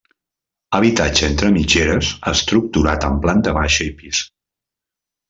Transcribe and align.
Habitatge 0.77 1.27
entre 1.33 1.51
mitgeres 1.57 2.09
estructurat 2.31 3.05
en 3.11 3.21
planta 3.27 3.55
baixa 3.59 3.87
i 3.89 3.93
pis. 4.01 4.23